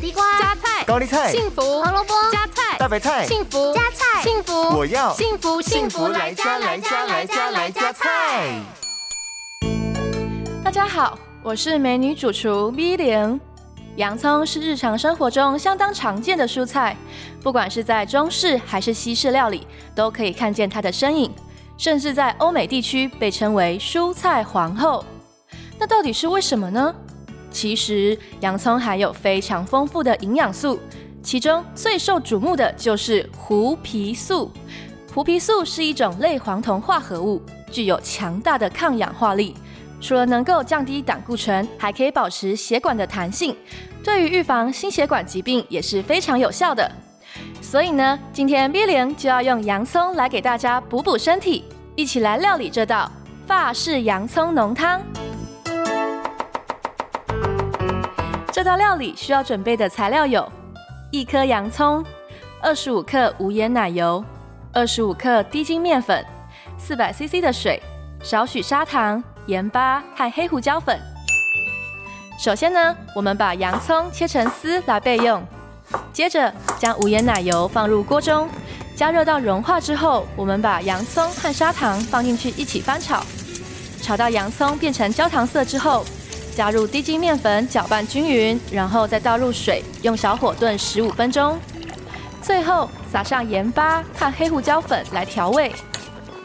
[0.00, 8.58] 地瓜、加菜、高丽菜、幸福、胡萝卜、加菜、大白菜、幸福、加菜、幸福，我要幸福幸福来加来加来加来加菜。
[10.64, 13.38] 大家好，我是美女主厨 V 零。
[13.96, 16.96] 洋葱是日常生活中相当常见的蔬菜，
[17.42, 21.30] 不管是在中式还是西式料理，都可以看见它的身影。
[21.76, 25.04] 甚至在欧美地区被称为蔬菜皇后。
[25.78, 26.94] 那到底是为什么呢？
[27.50, 30.78] 其实洋葱含有非常丰富的营养素，
[31.22, 34.50] 其中最受瞩目的就是槲皮素。
[35.12, 39.54] 槲皮素是一种类黄酮化合物，具有强大的抗氧化力。
[40.00, 43.54] 除了能够降低胆固醇，还可以保持血管的弹性，
[44.02, 46.90] 对于预防心血管疾病也是非常有效的。
[47.60, 51.64] 所以呢，今天 V 零就要用洋葱来给大家补补身体，
[51.96, 53.12] 一起来料理这道
[53.46, 55.02] 法式洋葱浓汤。
[58.60, 60.46] 这道料理需要准备的材料有：
[61.10, 62.04] 一颗洋葱、
[62.60, 64.22] 二十五克无盐奶油、
[64.70, 66.22] 二十五克低筋面粉、
[66.76, 67.82] 四百 CC 的水、
[68.22, 69.24] 少许砂糖。
[69.46, 71.00] 盐巴和黑胡椒粉。
[72.38, 75.42] 首先呢，我们把洋葱切成丝来备用。
[76.12, 78.46] 接着将无盐奶油放入锅中，
[78.94, 83.24] 加热到融化之后，我们把洋葱和砂糖放进去一起翻炒。
[84.02, 86.04] 炒到洋葱变成焦糖色之后，
[86.50, 91.58] 加入低筋面粉搅拌均匀，然后再倒入水，用小火炖十五分钟。
[92.42, 95.72] 最后撒上盐巴和黑胡椒粉来调味。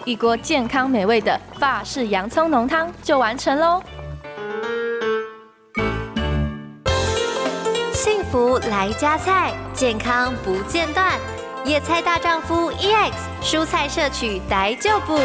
[0.03, 3.81] 一锅健康美味的法式洋葱浓汤就完成喽！
[7.93, 11.13] 幸福来加菜，健康不间断。
[11.63, 15.17] 野菜大丈夫 EX，蔬菜摄取逮就补。